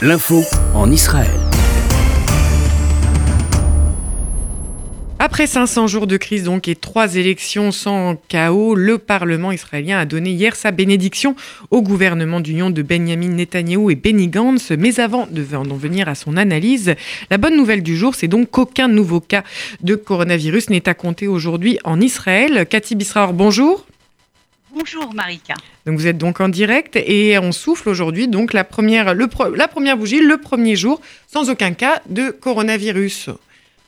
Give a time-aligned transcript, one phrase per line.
[0.00, 0.44] L'info
[0.74, 1.26] en Israël.
[5.18, 10.04] Après 500 jours de crise donc et trois élections sans chaos, le Parlement israélien a
[10.04, 11.34] donné hier sa bénédiction
[11.72, 14.70] au gouvernement d'union de Benjamin Netanyahou et Benny Gantz.
[14.70, 16.94] Mais avant de venir à son analyse,
[17.28, 19.42] la bonne nouvelle du jour, c'est donc qu'aucun nouveau cas
[19.82, 22.66] de coronavirus n'est à compter aujourd'hui en Israël.
[22.70, 23.87] Cathy Bisraor, bonjour.
[24.70, 25.54] Bonjour Marika.
[25.86, 29.26] Donc vous êtes donc en direct et on souffle aujourd'hui donc la première, le,
[29.56, 33.30] la première bougie, le premier jour, sans aucun cas de coronavirus.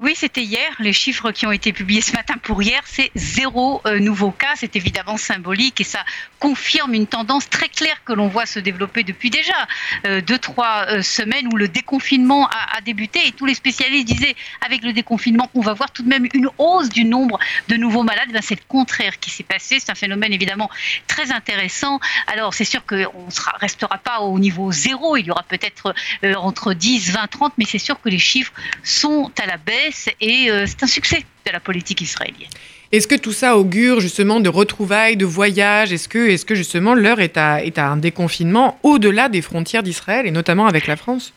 [0.00, 0.70] Oui, c'était hier.
[0.78, 4.52] Les chiffres qui ont été publiés ce matin pour hier, c'est zéro euh, nouveau cas.
[4.54, 6.04] C'est évidemment symbolique et ça
[6.38, 9.66] confirme une tendance très claire que l'on voit se développer depuis déjà
[10.06, 14.06] euh, deux, trois euh, semaines où le déconfinement a, a, débuté et tous les spécialistes
[14.06, 17.74] disaient avec le déconfinement, on va voir tout de même une hausse du nombre de
[17.74, 18.28] nouveaux malades.
[18.32, 19.80] Ben, c'est le contraire qui s'est passé.
[19.80, 20.70] C'est un phénomène évidemment
[21.08, 21.98] très intéressant.
[22.28, 25.16] Alors, c'est sûr qu'on ne restera pas au niveau zéro.
[25.16, 25.92] Il y aura peut-être
[26.36, 28.52] entre 10, 20, 30, mais c'est sûr que les chiffres
[28.84, 29.87] sont à la baisse
[30.20, 32.48] et euh, c'est un succès de la politique israélienne.
[32.90, 35.92] Est-ce que tout ça augure justement de retrouvailles, de voyages?
[35.92, 40.26] Est-ce que, est que justement l'heure est est à un déconfinement au-delà des frontières d'Israël
[40.26, 41.34] et notamment avec la France?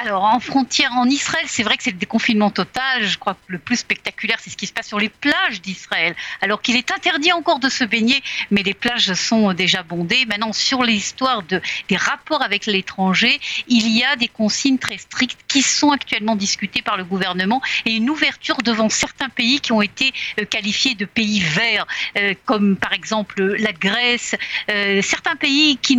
[0.00, 3.04] Alors, en frontière, en Israël, c'est vrai que c'est le déconfinement total.
[3.04, 6.14] Je crois que le plus spectaculaire, c'est ce qui se passe sur les plages d'Israël.
[6.40, 10.24] Alors qu'il est interdit encore de se baigner, mais les plages sont déjà bondées.
[10.26, 15.40] Maintenant, sur l'histoire de, des rapports avec l'étranger, il y a des consignes très strictes
[15.48, 19.82] qui sont actuellement discutées par le gouvernement et une ouverture devant certains pays qui ont
[19.82, 24.36] été euh, qualifiés de pays verts, euh, comme par exemple la Grèce,
[24.70, 25.98] euh, certains pays qui,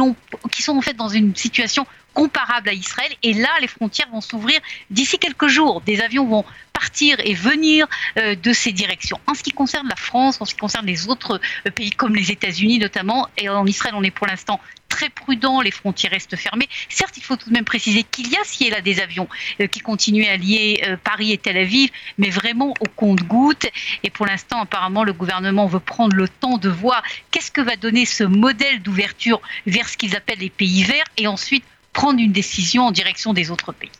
[0.51, 3.11] qui sont en fait dans une situation comparable à Israël.
[3.23, 5.81] Et là, les frontières vont s'ouvrir d'ici quelques jours.
[5.81, 6.45] Des avions vont
[6.79, 9.19] partir et venir euh, de ces directions.
[9.27, 12.15] En ce qui concerne la France, en ce qui concerne les autres euh, pays comme
[12.15, 16.37] les États-Unis notamment, et en Israël, on est pour l'instant très prudent, les frontières restent
[16.37, 16.69] fermées.
[16.89, 19.27] Certes, il faut tout de même préciser qu'il y a si a des avions
[19.59, 23.67] euh, qui continuent à lier Paris et Tel Aviv, mais vraiment au compte-goutte.
[24.03, 27.75] Et pour l'instant, apparemment, le gouvernement veut prendre le temps de voir qu'est-ce que va
[27.75, 31.65] donner ce modèle d'ouverture vers ce qu'ils appellent les pays verts, et ensuite
[31.99, 33.97] prendre une décision en direction des autres pays.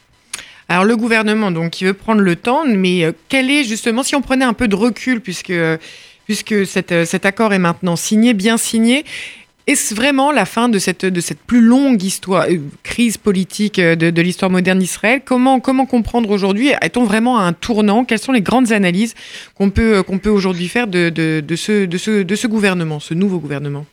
[0.69, 4.15] Alors le gouvernement, donc, il veut prendre le temps, mais euh, quel est justement, si
[4.15, 5.57] on prenait un peu de recul, puisque,
[6.25, 9.03] puisque cet, euh, cet accord est maintenant signé, bien signé,
[9.67, 14.09] est-ce vraiment la fin de cette, de cette plus longue histoire, euh, crise politique de,
[14.17, 15.21] de l'histoire moderne d'Israël?
[15.25, 16.69] Comment, comment comprendre aujourd'hui?
[16.81, 18.05] Est-on vraiment à un tournant?
[18.05, 19.13] Quelles sont les grandes analyses
[19.55, 22.99] qu'on peut, qu'on peut aujourd'hui faire de, de, de, ce, de, ce, de ce gouvernement,
[23.01, 23.85] ce nouveau gouvernement?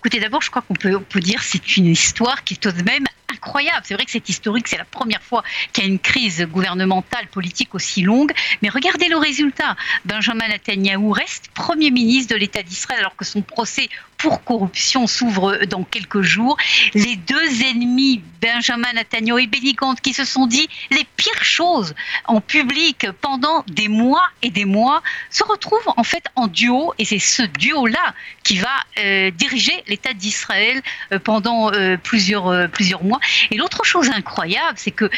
[0.00, 2.72] Écoutez, d'abord, je crois qu'on peut, on peut dire c'est une histoire qui est tout
[2.72, 3.82] de même incroyable.
[3.84, 7.26] C'est vrai que c'est historique, c'est la première fois qu'il y a une crise gouvernementale,
[7.28, 8.32] politique aussi longue.
[8.62, 9.76] Mais regardez le résultat.
[10.04, 15.64] Benjamin Netanyahu reste Premier ministre de l'État d'Israël alors que son procès pour corruption s'ouvre
[15.66, 16.56] dans quelques jours.
[16.94, 22.40] Les deux ennemis, Benjamin Netanyahu et Benny qui se sont dit les pires choses en
[22.40, 26.92] public pendant des mois et des mois, se retrouvent en fait en duo.
[26.98, 28.68] Et c'est ce duo-là qui va
[28.98, 33.17] euh, diriger l'État d'Israël euh, pendant euh, plusieurs, plusieurs mois.
[33.50, 35.10] Et l'autre chose incroyable, c'est que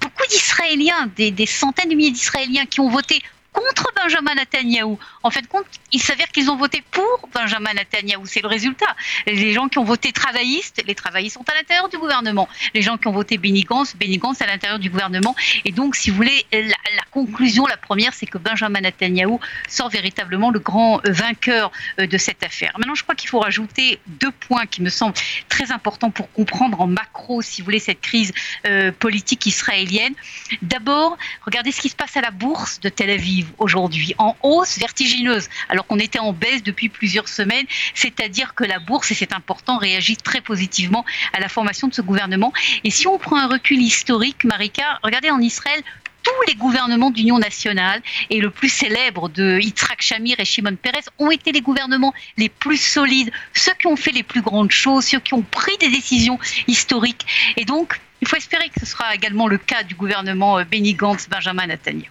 [0.00, 3.22] beaucoup d'Israéliens, des, centaines de milliers d'Israéliens qui ont voté
[3.52, 4.96] contre Benjamin Netanyahu.
[5.22, 8.22] En fait, compte, il s'avère qu'ils ont voté pour Benjamin Netanyahu.
[8.24, 8.96] C'est le résultat.
[9.26, 12.48] Les gens qui ont voté travaillistes, les travaillistes sont à l'intérieur du gouvernement.
[12.74, 13.94] Les gens qui ont voté Benny Gantz,
[14.40, 15.34] à l'intérieur du gouvernement.
[15.64, 20.50] Et donc, si vous voulez, la, conclusion, la première, c'est que Benjamin Netanyahu sort véritablement
[20.50, 22.72] le grand euh, vainqueur euh, de cette affaire.
[22.78, 25.14] Maintenant, je crois qu'il faut rajouter deux points qui me semblent
[25.48, 28.32] très importants pour comprendre en macro, si vous voulez, cette crise
[28.66, 30.14] euh, politique israélienne.
[30.62, 34.78] D'abord, regardez ce qui se passe à la bourse de Tel Aviv aujourd'hui, en hausse
[34.78, 39.32] vertigineuse, alors qu'on était en baisse depuis plusieurs semaines, c'est-à-dire que la bourse, et c'est
[39.32, 42.52] important, réagit très positivement à la formation de ce gouvernement.
[42.84, 45.82] Et si on prend un recul historique, Marika, regardez en Israël,
[46.22, 51.08] tous les gouvernements d'union nationale et le plus célèbre de Yitzhak Shamir et Shimon Peres
[51.18, 55.06] ont été les gouvernements les plus solides, ceux qui ont fait les plus grandes choses,
[55.06, 56.38] ceux qui ont pris des décisions
[56.68, 57.26] historiques.
[57.56, 60.94] Et donc, il faut espérer que ce sera également le cas du gouvernement euh, Benny
[60.94, 62.08] Gantz, Benjamin Netanyahu.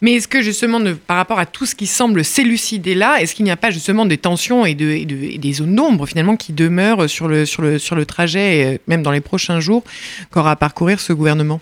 [0.00, 3.44] Mais est-ce que justement, par rapport à tout ce qui semble s'élucider là, est-ce qu'il
[3.44, 7.28] n'y a pas justement des tensions et, de, des zones d'ombre finalement qui demeurent sur
[7.28, 9.84] le, trajet, euh, même dans les prochains jours,
[10.30, 11.60] qu'aura à parcourir ce gouvernement?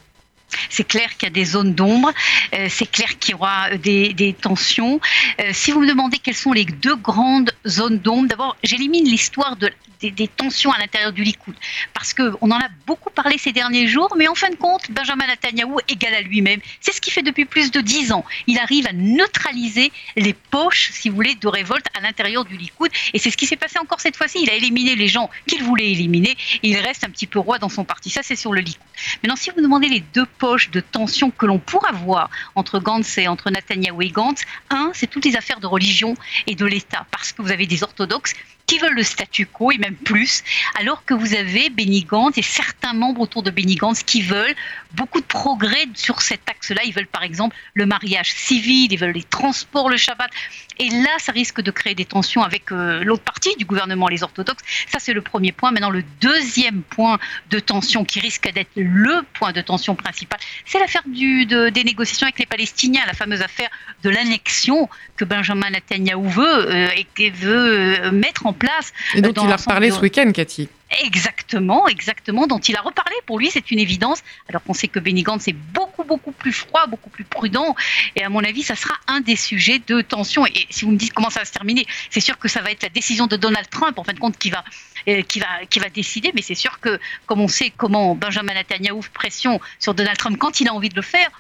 [0.71, 2.12] C'est clair qu'il y a des zones d'ombre,
[2.55, 5.00] euh, c'est clair qu'il y aura des, des tensions.
[5.41, 9.56] Euh, si vous me demandez quelles sont les deux grandes zones d'ombre, d'abord, j'élimine l'histoire
[9.56, 11.55] de des, tensions à l'intérieur du Likoud.
[11.95, 15.27] Parce qu'on en a beaucoup parlé ces derniers jours, mais en fin de compte, Benjamin
[15.27, 16.61] Netanyahu égal à lui-même.
[16.81, 18.25] C'est ce qu'il fait depuis plus de dix ans.
[18.47, 22.91] Il arrive à neutraliser les poches, si vous voulez, de révolte à l'intérieur du Likoud.
[23.12, 24.39] Et c'est ce qui s'est passé encore cette fois-ci.
[24.43, 27.59] Il a éliminé les gens qu'il voulait éliminer et il reste un petit peu roi
[27.59, 28.11] dans son parti.
[28.11, 28.83] Ça, c'est sur le Likoud.
[29.23, 33.19] Maintenant, si vous demandez les deux poches de tension que l'on pourra voir entre Gantz
[33.19, 36.14] et entre Netanyahu et Gantz, un, c'est toutes les affaires de religion
[36.46, 37.06] et de l'État.
[37.11, 38.35] Parce que vous avez des orthodoxes
[38.69, 40.44] qui veulent le statu quo et même plus,
[40.79, 44.55] alors que vous avez Benny Gantz et certains membres autour de Benny Gantz qui veulent
[44.93, 46.82] beaucoup de progrès sur cet axe-là.
[46.84, 50.31] Ils veulent par exemple le mariage civil, ils veulent les transports le Shabbat.
[50.79, 54.23] Et là, ça risque de créer des tensions avec euh, l'autre partie du gouvernement, les
[54.23, 54.62] orthodoxes.
[54.87, 55.73] Ça, c'est le premier point.
[55.73, 57.19] Maintenant, le deuxième point
[57.50, 60.28] de tension qui risque d'être le point de tension principal,
[60.65, 63.69] c'est l'affaire de, des négociations avec les Palestiniens, la fameuse affaire
[64.03, 66.89] de l'annexion que Benjamin Netanyahu veut euh,
[67.19, 68.93] et veut euh, mettre en place.
[69.15, 70.69] Et dont il a reparlé ce week-end, Cathy.
[71.05, 73.15] Exactement, exactement, dont il a reparlé.
[73.27, 74.23] Pour lui, c'est une évidence.
[74.49, 77.75] Alors qu'on sait que Benny Gantz est beaucoup, beaucoup plus froid, beaucoup plus prudent.
[78.17, 80.46] Et à mon avis, ça sera un des sujets de tension.
[80.46, 82.70] Et si vous me dites comment ça va se terminer, c'est sûr que ça va
[82.70, 84.64] être la décision de Donald Trump, en fin de compte, qui va,
[85.08, 86.32] euh, qui va, qui va décider.
[86.35, 90.61] Mais c'est sûr que, comme on sait comment Benjamin Netanyahu pression sur Donald Trump quand
[90.61, 91.31] il a envie de le faire,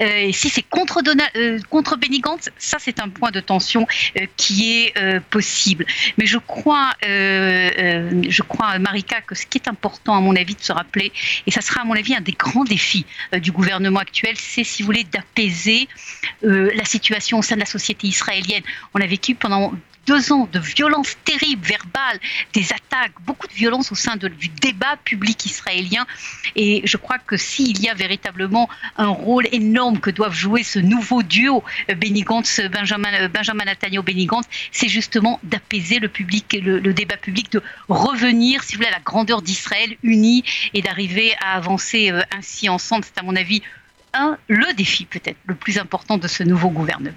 [0.00, 1.00] euh, et si c'est contre,
[1.36, 3.86] euh, contre Benny Gantz, ça c'est un point de tension
[4.36, 5.84] qui est possible.
[6.18, 10.62] Mais je crois, je crois, Marika, que ce qui est important à mon avis de
[10.62, 11.12] se rappeler,
[11.46, 13.06] et ça sera à mon avis un des grands défis
[13.40, 15.88] du gouvernement actuel, c'est si vous voulez d'apaiser
[16.42, 18.62] la situation au sein de la société israélienne.
[18.94, 19.72] On a vécu pendant
[20.06, 22.18] deux ans de violence terrible, verbale,
[22.52, 26.06] des attaques, beaucoup de violence au sein du débat public israélien.
[26.56, 30.78] Et je crois que s'il y a véritablement un rôle énorme que doivent jouer ce
[30.78, 34.28] nouveau duo, euh, euh, Benjamin Netanyahu, Benny
[34.70, 39.00] c'est justement d'apaiser le public, le, débat public, de revenir, si vous voulez, à la
[39.00, 40.44] grandeur d'Israël unie
[40.74, 43.04] et d'arriver à avancer euh, ainsi ensemble.
[43.04, 43.62] C'est à mon avis
[44.14, 47.16] un, le défi peut-être le plus important de ce nouveau gouvernement.